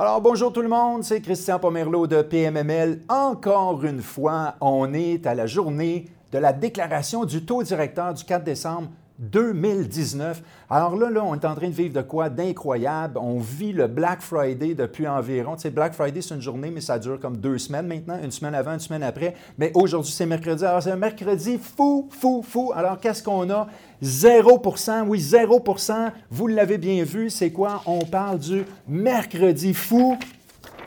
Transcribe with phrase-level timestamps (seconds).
[0.00, 3.02] Alors bonjour tout le monde, c'est Christian Pomerleau de PMML.
[3.10, 8.24] Encore une fois, on est à la journée de la déclaration du taux directeur du
[8.24, 8.88] 4 décembre
[9.20, 10.42] 2019.
[10.70, 13.18] Alors là, là, on est en train de vivre de quoi d'incroyable.
[13.18, 16.80] On vit le Black Friday depuis environ, tu sais, Black Friday, c'est une journée, mais
[16.80, 19.34] ça dure comme deux semaines maintenant, une semaine avant, une semaine après.
[19.58, 20.64] Mais aujourd'hui, c'est mercredi.
[20.64, 22.72] Alors, c'est un mercredi fou, fou, fou.
[22.74, 23.68] Alors, qu'est-ce qu'on a?
[24.02, 27.82] 0% oui, 0% Vous l'avez bien vu, c'est quoi?
[27.84, 30.16] On parle du mercredi fou,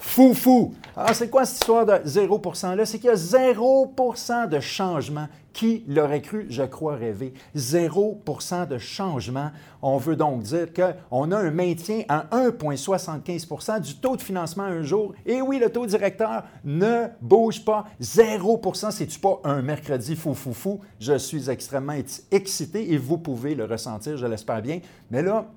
[0.03, 0.73] fou, fou.
[0.95, 2.85] Alors, c'est quoi cette histoire de 0% là?
[2.85, 7.33] C'est qu'il y a 0% de changement qui l'aurait cru, je crois, rêver?
[7.55, 9.49] 0% de changement.
[9.81, 14.83] On veut donc dire qu'on a un maintien à 1,75% du taux de financement un
[14.83, 15.13] jour.
[15.25, 17.85] Et oui, le taux directeur ne bouge pas.
[18.01, 20.81] 0% C'est-tu pas un mercredi fou, fou, fou?
[20.99, 21.95] Je suis extrêmement
[22.31, 24.79] excité et vous pouvez le ressentir, je l'espère bien.
[25.09, 25.47] Mais là,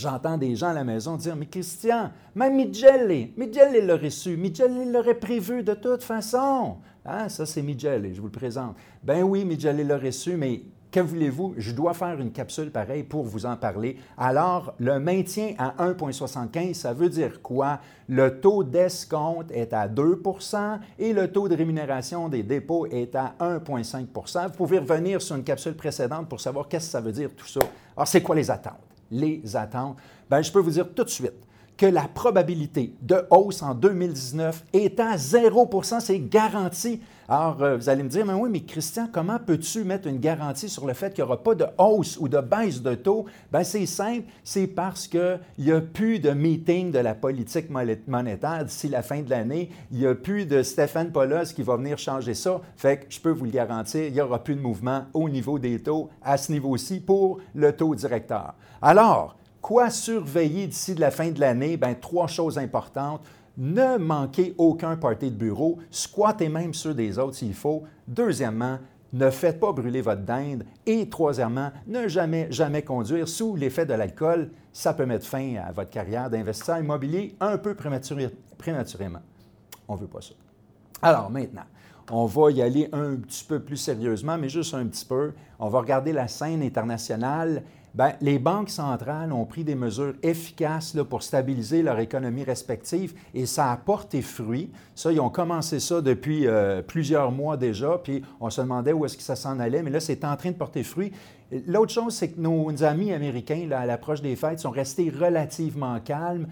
[0.00, 4.90] J'entends des gens à la maison dire Mais Christian, même Midgelli, Midgelli l'aurait su, Midgelli
[4.90, 6.78] l'aurait prévu de toute façon.
[7.04, 8.76] Ah, ça, c'est Midgelli, je vous le présente.
[9.02, 11.52] Ben oui, Midgelli l'aurait su, mais que voulez-vous?
[11.58, 13.98] Je dois faire une capsule pareille pour vous en parler.
[14.16, 17.80] Alors, le maintien à 1,75, ça veut dire quoi?
[18.08, 23.34] Le taux d'escompte est à 2% et le taux de rémunération des dépôts est à
[23.38, 27.28] 1,5% Vous pouvez revenir sur une capsule précédente pour savoir qu'est-ce que ça veut dire
[27.36, 27.60] tout ça.
[27.94, 28.89] Alors, c'est quoi les attentes?
[29.10, 29.96] Les attentes,
[30.28, 31.32] bien, je peux vous dire tout de suite
[31.76, 37.00] que la probabilité de hausse en 2019 est à 0 c'est garanti.
[37.28, 40.68] Alors, euh, vous allez me dire, mais oui, mais Christian, comment peux-tu mettre une garantie
[40.68, 43.26] sur le fait qu'il n'y aura pas de hausse ou de baisse de taux?
[43.52, 48.64] Bien, c'est simple, c'est parce qu'il n'y a plus de meeting de la politique monétaire
[48.64, 49.70] d'ici la fin de l'année.
[49.92, 52.60] Il n'y a plus de Stéphane Polos qui va venir changer ça.
[52.76, 55.58] Fait que je peux vous le garantir, il n'y aura plus de mouvement au niveau
[55.58, 58.54] des taux à ce niveau-ci pour le taux directeur.
[58.82, 61.76] Alors, Quoi surveiller d'ici la fin de l'année?
[61.76, 63.22] Bien, trois choses importantes.
[63.58, 67.82] Ne manquez aucun party de bureau, squattez même ceux des autres s'il faut.
[68.08, 68.78] Deuxièmement,
[69.12, 70.64] ne faites pas brûler votre dinde.
[70.86, 74.50] Et troisièmement, ne jamais, jamais conduire sous l'effet de l'alcool.
[74.72, 79.20] Ça peut mettre fin à votre carrière d'investisseur immobilier un peu prématurément.
[79.88, 80.34] On ne veut pas ça.
[81.02, 81.64] Alors maintenant,
[82.10, 85.32] on va y aller un petit peu plus sérieusement, mais juste un petit peu.
[85.58, 87.62] On va regarder la scène internationale
[87.92, 93.46] Bien, les banques centrales ont pris des mesures efficaces pour stabiliser leur économie respective et
[93.46, 94.70] ça a porté fruit.
[94.94, 99.04] Ça, ils ont commencé ça depuis euh, plusieurs mois déjà, puis on se demandait où
[99.04, 101.12] est-ce que ça s'en allait, mais là, c'est en train de porter fruit.
[101.66, 106.46] L'autre chose, c'est que nos amis américains, à l'approche des fêtes, sont restés relativement calmes.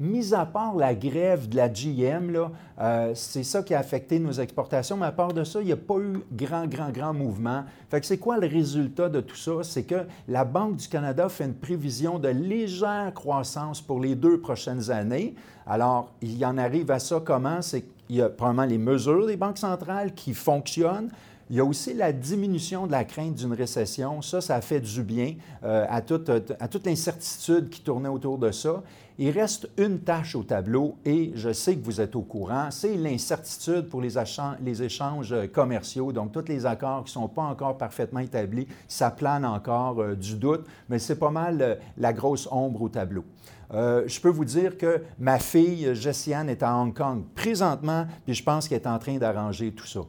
[0.00, 4.32] Mis à part la grève de la GM, euh, c'est ça qui a affecté nos
[4.32, 7.64] exportations, mais à part de ça, il n'y a pas eu grand, grand, grand mouvement.
[7.90, 9.62] Fait c'est quoi le résultat de tout ça?
[9.62, 14.38] C'est que la Banque du Canada fait une prévision de légère croissance pour les deux
[14.38, 15.34] prochaines années.
[15.66, 17.62] Alors, il y en arrive à ça comment?
[17.62, 21.10] C'est qu'il y a probablement les mesures des banques centrales qui fonctionnent,
[21.48, 24.20] il y a aussi la diminution de la crainte d'une récession.
[24.20, 28.50] Ça, ça fait du bien euh, à, toute, à toute l'incertitude qui tournait autour de
[28.50, 28.82] ça.
[29.18, 32.96] Il reste une tâche au tableau et je sais que vous êtes au courant, c'est
[32.96, 34.14] l'incertitude pour les,
[34.60, 36.12] les, échanges commerciaux.
[36.12, 40.14] Donc, tous les accords qui ne sont pas encore parfaitement établis, ça plane encore euh,
[40.16, 43.24] du doute, mais c'est pas mal euh, la grosse ombre au tableau.
[43.70, 48.42] je peux vous dire que ma fille, Jessiane, est à Hong Kong présentement, puis je
[48.42, 50.00] pense qu'elle est en train d'arranger tout ça.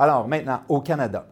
[0.00, 1.26] Alors maintenant, au Canada.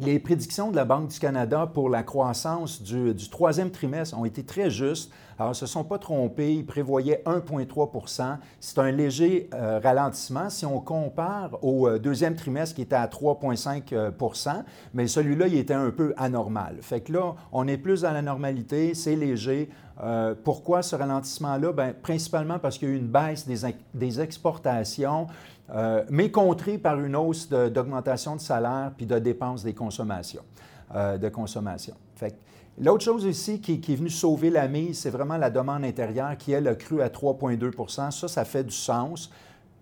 [0.00, 4.44] Les prédictions de la Banque du Canada pour la croissance du, troisième trimestre ont été
[4.44, 5.10] très justes.
[5.38, 6.52] Alors, ils ne se sont pas trompés.
[6.52, 12.74] Ils prévoyaient 1,3 C'est un léger euh, ralentissement si on compare au euh, deuxième trimestre
[12.74, 14.10] qui était à 3,5 euh,
[14.92, 16.76] mais celui-là, il était un peu anormal.
[16.82, 19.70] Fait que là, on est plus dans la normalité, c'est léger.
[20.44, 21.72] Pourquoi ce ralentissement-là?
[21.72, 25.26] Bien, principalement parce qu'il y a eu une baisse des, des exportations.
[25.70, 30.44] Euh, mais contré par une hausse d'augmentation de, salaire puis de dépenses des consommations,
[30.94, 31.94] euh, de consommation.
[32.78, 36.52] L'autre chose aussi qui, est venue sauver la mise, c'est vraiment la demande intérieure qui,
[36.52, 39.30] elle, a cru à 3,2% Ça, ça fait du sens.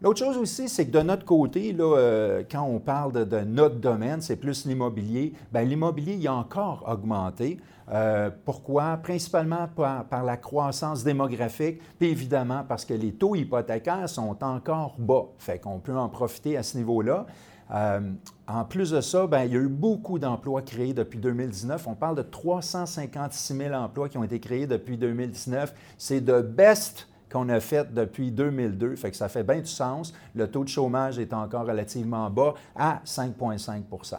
[0.05, 3.77] L'autre chose aussi, c'est que de notre côté, là, euh, quand on parle de, notre
[3.77, 7.59] domaine, c'est plus l'immobilier, bien, l'immobilier il a encore augmenté.
[7.91, 8.99] Euh, pourquoi?
[8.99, 15.25] Principalement par, la croissance démographique, puis évidemment parce que les taux hypothécaires sont encore bas.
[15.39, 17.25] Fait qu'on peut en profiter à ce niveau-là.
[17.73, 18.01] Euh,
[18.47, 21.87] en plus de ça, bien, il y a eu beaucoup d'emplois créés depuis 2019.
[21.87, 25.75] On parle de 356 000 emplois qui ont été créés depuis 2019.
[25.97, 28.95] C'est de best qu'on a fait depuis 2002.
[28.95, 30.15] Fait que ça fait bien du sens.
[30.37, 34.19] Le taux de chômage est encore relativement bas à 5,5%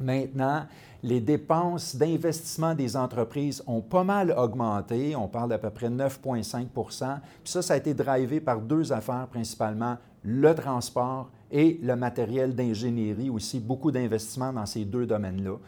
[0.00, 0.66] Maintenant,
[1.04, 5.14] les dépenses d'investissement des entreprises ont pas mal augmenté.
[5.14, 9.28] On parle d'à peu près 9,5 Puis ça, ça a été drivé par deux affaires
[9.30, 15.58] principalement, le transport et le matériel d'ingénierie aussi, beaucoup d'investissements dans ces deux domaines-là.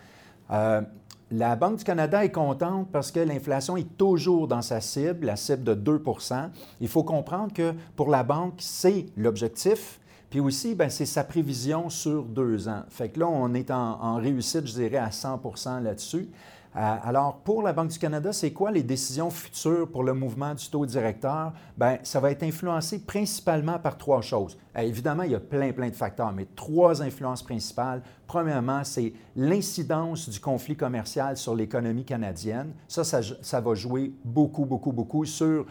[0.50, 0.82] Euh,
[1.30, 5.36] la Banque du Canada est contente parce que l'inflation est toujours dans sa cible, la
[5.36, 6.50] cible de 2%
[6.80, 10.00] Il faut comprendre que pour la banque, c'est l'objectif,
[10.30, 12.82] puis aussi, ben, c'est sa prévision sur deux ans.
[12.88, 16.28] Fait que là, on est en, réussite, je dirais, à 100% là-dessus.
[16.76, 20.54] Euh, alors, pour la Banque du Canada, c'est quoi les décisions futures pour le mouvement
[20.54, 21.52] du taux directeur?
[21.76, 24.58] Bien, ça va être influencé principalement par trois choses.
[24.76, 28.02] Euh, évidemment, il y a plein, plein de facteurs, mais trois influences principales.
[28.26, 32.72] Premièrement, c'est l'incidence du conflit commercial sur l'économie canadienne.
[32.88, 35.66] Ça, ça, va jouer beaucoup, beaucoup, beaucoup sur,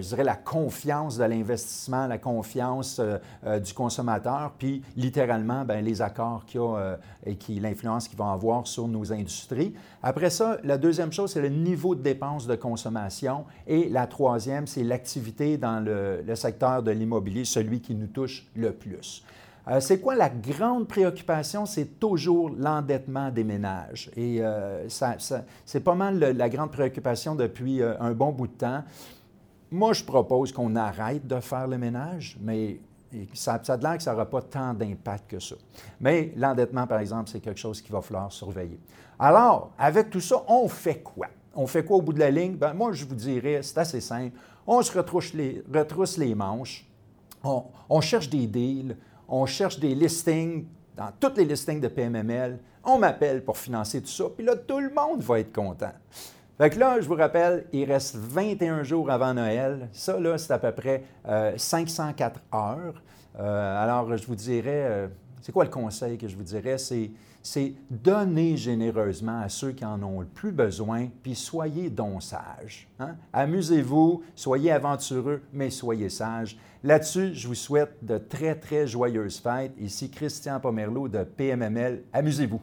[0.00, 5.80] je dirais, la confiance de l'investissement, la confiance euh, euh, du consommateur, puis littéralement, bien,
[5.80, 9.74] les accords qu'il y a et qui, l'influence qu'ils vont avoir sur nos industries.
[10.02, 13.44] Après ça, la deuxième chose, c'est le niveau de dépenses de consommation.
[13.66, 18.72] Et la troisième, c'est l'activité dans le, secteur de l'immobilier, celui qui nous touche le
[18.72, 19.24] plus.
[19.68, 21.66] Euh, c'est quoi la grande préoccupation?
[21.66, 24.10] C'est toujours l'endettement des ménages.
[24.16, 28.82] Et euh, c'est pas mal la grande préoccupation depuis euh, un bon bout de temps.
[29.70, 32.80] Moi, je propose qu'on arrête de faire le ménage, mais
[33.34, 35.56] ça, ça a l'air que ça n'aura pas tant d'impact que ça.
[36.00, 38.78] Mais l'endettement, par exemple, c'est quelque chose qu'il va falloir surveiller.
[39.18, 41.28] Alors, avec tout ça, on fait quoi?
[41.54, 42.56] On fait quoi au bout de la ligne?
[42.56, 44.36] Ben, moi, je vous dirais, c'est assez simple.
[44.66, 46.86] On se retrousse les, retrousse les manches,
[47.42, 48.96] on, on cherche des deals,
[49.28, 50.66] on cherche des listings
[50.96, 52.58] dans tous les listings de PMML.
[52.84, 55.92] On m'appelle pour financer tout ça, puis là, tout le monde va être content.
[56.60, 59.88] Fait que là, je vous rappelle, il reste 21 jours avant Noël.
[59.92, 61.04] Ça, là, c'est à peu près
[61.56, 63.02] 504 euh, heures.
[63.38, 65.08] Euh, alors, je vous dirais, euh,
[65.40, 66.76] c'est quoi le conseil que je vous dirais?
[66.76, 67.12] C'est,
[67.42, 72.90] c'est donner généreusement à ceux qui en ont le plus besoin, puis soyez donc sages.
[72.98, 73.16] Hein?
[73.32, 76.58] Amusez-vous, soyez aventureux, mais soyez sages.
[76.84, 79.72] Là-dessus, je vous souhaite de très, très joyeuses fêtes.
[79.78, 82.02] Ici Christian Pomerleau de PMML.
[82.12, 82.60] Amusez-vous.